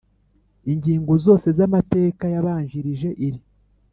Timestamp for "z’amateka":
1.57-2.23